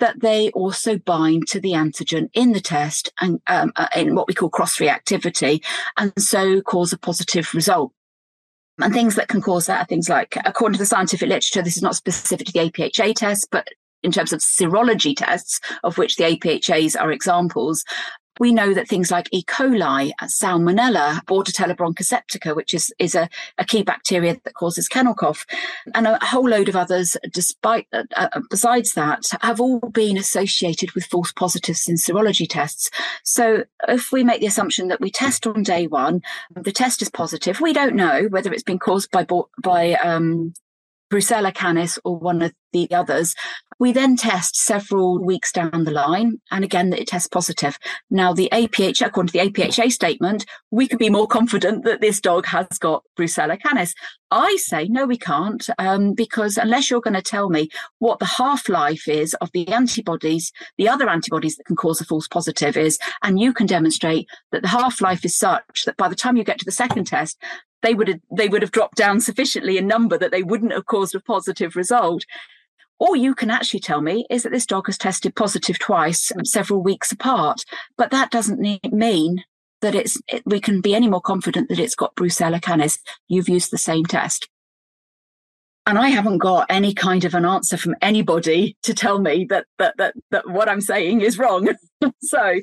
[0.00, 4.26] that they also bind to the antigen in the test and um, uh, in what
[4.26, 5.64] we call cross reactivity,
[5.96, 7.92] and so cause a positive result.
[8.80, 11.76] And things that can cause that are things like, according to the scientific literature, this
[11.76, 13.68] is not specific to the APHA test, but
[14.02, 17.84] in terms of serology tests, of which the APHAs are examples,
[18.40, 19.42] we know that things like E.
[19.44, 23.28] coli, Salmonella, Bordetella bronchoseptica, which is, is a,
[23.58, 25.46] a key bacteria that causes kennel cough,
[25.94, 30.92] and a whole load of others, despite uh, uh, besides that, have all been associated
[30.92, 32.90] with false positives in serology tests.
[33.22, 36.22] So if we make the assumption that we test on day one,
[36.54, 39.26] the test is positive, we don't know whether it's been caused by
[39.62, 40.54] by um,
[41.14, 43.36] Brucella canis or one of the others.
[43.78, 47.78] We then test several weeks down the line, and again, it tests positive.
[48.10, 52.20] Now, the APH, according to the APHA statement, we could be more confident that this
[52.20, 53.94] dog has got Brucella canis.
[54.32, 57.68] I say, no, we can't, um, because unless you're going to tell me
[58.00, 62.04] what the half life is of the antibodies, the other antibodies that can cause a
[62.04, 66.08] false positive is, and you can demonstrate that the half life is such that by
[66.08, 67.38] the time you get to the second test,
[67.84, 70.86] they would have they would have dropped down sufficiently in number that they wouldn't have
[70.86, 72.24] caused a positive result.
[72.98, 76.44] All you can actually tell me is that this dog has tested positive twice, um,
[76.44, 77.64] several weeks apart.
[77.98, 78.60] But that doesn't
[78.92, 79.44] mean
[79.82, 82.98] that it's it, we can be any more confident that it's got Brucella canis.
[83.28, 84.48] You've used the same test.
[85.86, 89.66] And I haven't got any kind of an answer from anybody to tell me that
[89.78, 91.68] that that, that what I'm saying is wrong.
[92.22, 92.60] so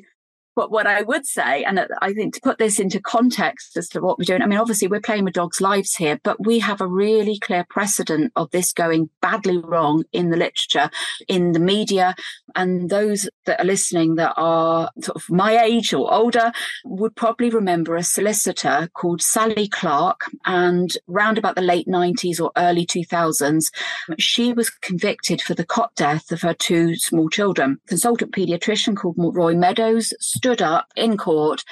[0.54, 4.00] but what I would say, and I think to put this into context as to
[4.00, 6.80] what we're doing, I mean, obviously we're playing with dogs' lives here, but we have
[6.80, 10.90] a really clear precedent of this going badly wrong in the literature,
[11.28, 12.14] in the media.
[12.54, 16.52] And those that are listening that are sort of my age or older
[16.84, 20.22] would probably remember a solicitor called Sally Clark.
[20.44, 23.70] And round about the late 90s or early 2000s,
[24.18, 27.78] she was convicted for the cot death of her two small children.
[27.86, 30.12] Consultant pediatrician called Roy Meadows
[30.42, 31.62] stood up in court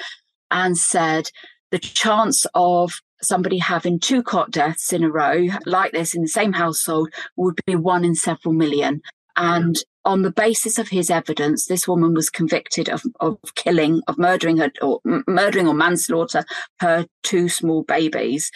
[0.49, 1.29] and said
[1.71, 6.27] the chance of somebody having two cot deaths in a row like this in the
[6.29, 9.01] same household would be one in several million.
[9.35, 14.17] And on the basis of his evidence, this woman was convicted of, of killing, of
[14.17, 16.45] murdering her, or murdering or manslaughter
[16.79, 18.51] her two small babies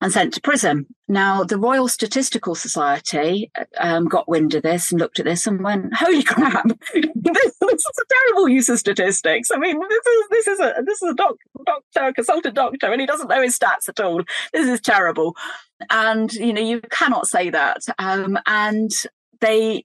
[0.00, 0.86] and sent to prison.
[1.08, 5.62] Now, the Royal Statistical Society um, got wind of this and looked at this and
[5.62, 6.66] went, "Holy crap!
[6.94, 9.50] this, is a terrible use of statistics.
[9.50, 12.92] I mean, this is this is a this is a doc, doctor, a consultant doctor,
[12.92, 14.22] and he doesn't know his stats at all.
[14.52, 15.36] This is terrible."
[15.90, 17.82] And you know, you cannot say that.
[17.98, 18.90] Um, and
[19.40, 19.84] they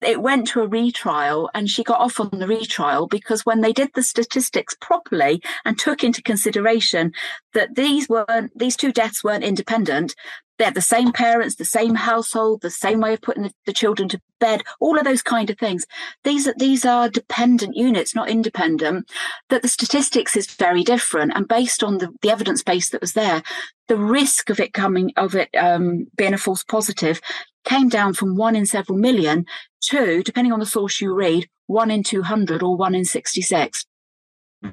[0.00, 3.72] it went to a retrial and she got off on the retrial because when they
[3.72, 7.12] did the statistics properly and took into consideration
[7.54, 10.14] that these weren't these two deaths weren't independent
[10.58, 14.08] they're the same parents the same household the same way of putting the, the, children
[14.08, 15.86] to bed all of those kind of things.
[16.24, 19.10] These are these are dependent units not independent
[19.50, 21.32] that the statistics is very different.
[21.34, 23.42] And based on the, the evidence base that was there
[23.88, 27.20] the risk of it coming of it um, being a false positive
[27.64, 29.46] came down from one in several million
[29.82, 33.84] to, depending on the source you read, one in 200 or one in 66.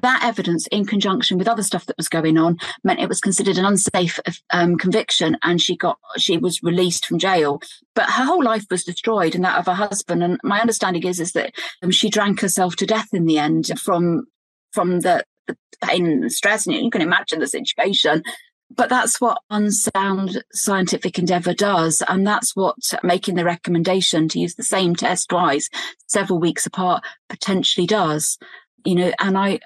[0.02, 3.56] That evidence, in conjunction with other stuff that was going on, meant it was considered
[3.56, 4.18] an unsafe
[4.50, 7.60] um, conviction, and she got she was released from jail.
[7.94, 10.24] But her whole life was destroyed, and that of her husband.
[10.24, 13.70] And my understanding is is that um, she drank herself to death in the end
[13.78, 14.26] from
[14.72, 16.66] from the, the pain and stress.
[16.66, 18.24] And you can imagine the situation
[18.70, 22.02] but that's what unsound scientific endeavor does.
[22.08, 25.68] And that's what making the recommendation to use the same test twice,
[26.06, 28.38] several weeks apart, potentially does.
[28.84, 29.60] You know, and I,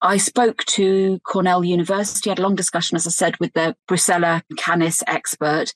[0.00, 4.42] I spoke to Cornell University, had a long discussion, as I said, with the Brucella
[4.56, 5.74] canis expert.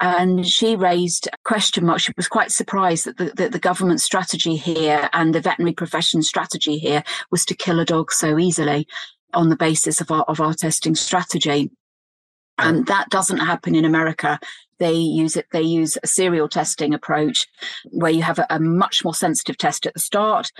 [0.00, 2.00] And she raised a question mark.
[2.00, 6.22] She was quite surprised that the, that the government strategy here and the veterinary profession
[6.22, 8.86] strategy here was to kill a dog so easily
[9.32, 11.70] on the basis of our, of our testing strategy.
[12.58, 14.38] And that doesn't happen in America.
[14.78, 17.46] They use it, they use a serial testing approach
[17.90, 20.50] where you have a, a much more sensitive test at the start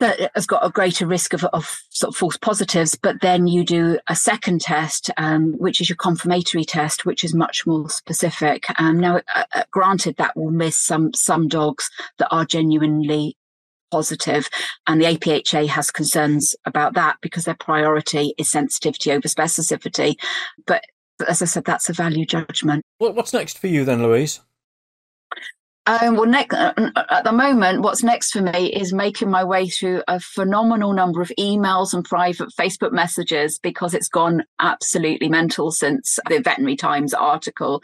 [0.00, 3.64] that has got a greater risk of, of, sort of false positives, but then you
[3.64, 8.64] do a second test, um, which is your confirmatory test, which is much more specific.
[8.80, 13.36] Um, now, uh, uh granted, that will miss some some dogs that are genuinely
[13.94, 14.48] positive,
[14.88, 20.16] and the APHA has concerns about that because their priority is sensitivity over specificity.
[20.66, 20.82] But,
[21.16, 22.82] but as I said, that's a value judgment.
[22.98, 24.40] What's next for you then, Louise?
[25.86, 26.72] Um, well, next, uh,
[27.10, 31.20] at the moment, what's next for me is making my way through a phenomenal number
[31.20, 37.14] of emails and private Facebook messages because it's gone absolutely mental since the Veterinary Times
[37.14, 37.80] article.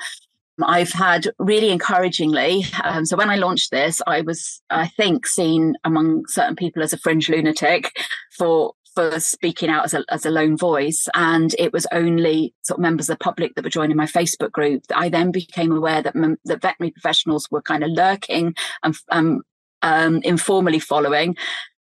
[0.64, 2.64] I've had really encouragingly.
[2.82, 6.92] Um, so when I launched this, I was, I think, seen among certain people as
[6.92, 7.92] a fringe lunatic
[8.36, 11.08] for for speaking out as a, as a lone voice.
[11.14, 14.50] And it was only sort of members of the public that were joining my Facebook
[14.50, 18.96] group that I then became aware that, that veterinary professionals were kind of lurking and
[19.11, 19.42] um,
[19.82, 21.36] um, informally following.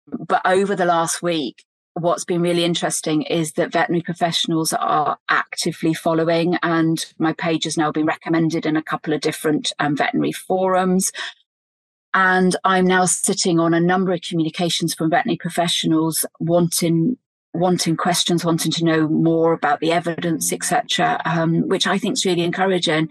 [0.08, 1.64] But over the last week,
[2.00, 7.78] what's been really interesting is that veterinary professionals are actively following, and my page has
[7.78, 11.12] now been recommended in a couple of different um, veterinary forums.
[12.14, 17.18] And I'm now sitting on a number of communications from veterinary professionals wanting
[17.54, 22.26] wanting questions, wanting to know more about the evidence, etc., um, which I think is
[22.26, 23.10] really encouraging.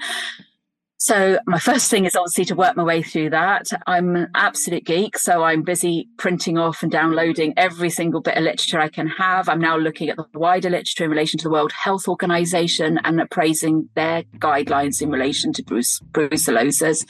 [0.98, 3.66] So my first thing is obviously to work my way through that.
[3.86, 8.44] I'm an absolute geek, so I'm busy printing off and downloading every single bit of
[8.44, 9.50] literature I can have.
[9.50, 13.20] I'm now looking at the wider literature in relation to the World Health Organization and
[13.20, 17.04] appraising their guidelines in relation to bruce, brucellosis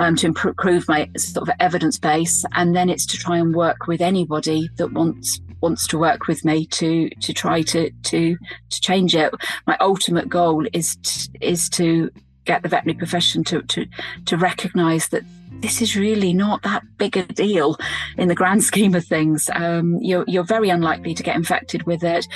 [0.00, 3.86] um, to improve my sort of evidence base, and then it's to try and work
[3.86, 8.36] with anybody that wants wants to work with me to to try to to
[8.70, 9.32] to change it.
[9.66, 10.98] My ultimate goal is
[11.40, 12.10] is to
[12.44, 13.86] get the veterinary profession to to
[14.26, 15.24] to recognise that
[15.62, 17.76] this is really not that big a deal
[18.18, 19.48] in the grand scheme of things.
[19.54, 22.26] Um, you're, you're very unlikely to get infected with it.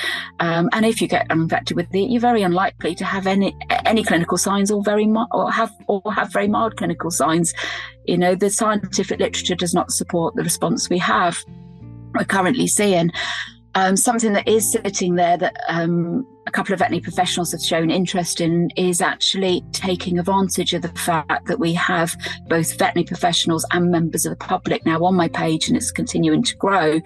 [0.40, 4.04] Um, and if you get infected with it, you're very unlikely to have any, any
[4.04, 7.52] clinical signs or very, or have, or have very mild clinical signs.
[8.04, 11.44] You know, the scientific literature does not support the response we have,
[12.14, 13.10] we're currently seeing.
[13.74, 17.90] Um, something that is sitting there that um, a couple of veterinary professionals have shown
[17.90, 22.16] interest in is actually taking advantage of the fact that we have
[22.46, 26.42] both veterinary professionals and members of the public now on my page and it's continuing
[26.42, 27.00] to grow.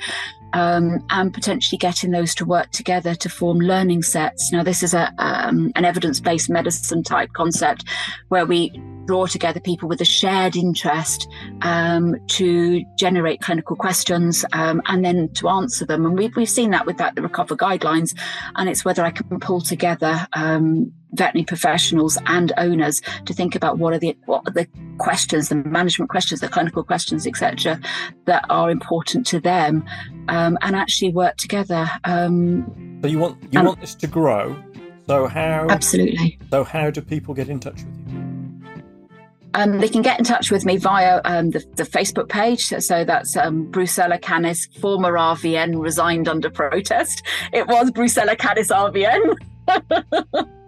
[0.52, 4.50] Um, and potentially getting those to work together to form learning sets.
[4.50, 7.84] Now, this is a um, an evidence based medicine type concept
[8.30, 8.72] where we
[9.06, 11.28] draw together people with a shared interest
[11.62, 16.06] um, to generate clinical questions um, and then to answer them.
[16.06, 18.16] And we've, we've seen that with that, the Recover guidelines.
[18.56, 23.78] And it's whether I can pull together um, veterinary professionals and owners to think about
[23.78, 24.66] what are the what are the
[24.98, 27.80] questions, the management questions, the clinical questions, etc.,
[28.26, 29.84] that are important to them,
[30.28, 31.88] um, and actually work together.
[32.04, 34.56] Um, so you want you want this to grow.
[35.06, 36.38] So how absolutely?
[36.50, 37.99] So how do people get in touch with you?
[39.54, 42.66] Um, they can get in touch with me via um, the, the, Facebook page.
[42.66, 47.24] So that's um, Brucella Canis, former RVN, resigned under protest.
[47.52, 49.34] It was Brucella Canis RVN.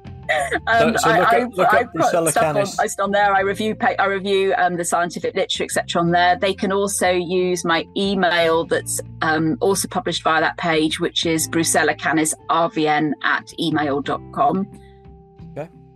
[0.67, 2.79] Um, so, so look I, at, look I, I put stuff Canis.
[2.79, 3.35] on, on, there.
[3.35, 6.01] I review I review um, the scientific literature, etc.
[6.01, 11.01] On there, they can also use my email that's um, also published via that page,
[11.01, 14.67] which is brucellacanisrvn at email.com.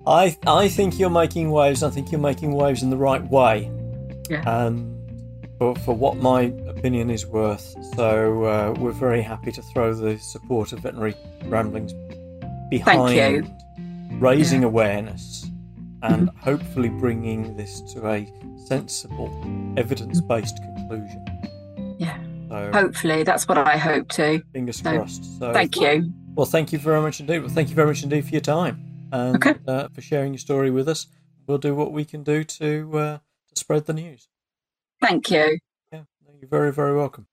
[0.07, 1.83] I I think you're making waves.
[1.83, 3.71] I think you're making waves in the right way.
[4.31, 4.43] Yeah.
[4.43, 4.97] Um,
[5.59, 7.75] for, for what my opinion is worth.
[7.95, 11.95] So uh, we're very happy to throw the support of veterinary ramblings
[12.71, 13.51] behind
[14.21, 14.67] raising yeah.
[14.67, 15.45] awareness
[16.03, 16.39] and mm-hmm.
[16.39, 18.31] hopefully bringing this to a
[18.67, 19.31] sensible,
[19.77, 21.25] evidence-based conclusion.
[21.99, 22.19] Yeah.
[22.49, 24.43] So, hopefully, that's what I hope to.
[24.53, 25.39] Fingers so, crossed.
[25.39, 26.13] So, thank you.
[26.35, 27.39] Well, thank you very much indeed.
[27.39, 29.55] Well, thank you very much indeed for your time and okay.
[29.67, 31.07] uh, for sharing your story with us.
[31.47, 34.29] We'll do what we can do to uh, to spread the news.
[35.01, 35.59] Thank you.
[35.93, 36.03] Yeah,
[36.41, 37.27] you're very very welcome.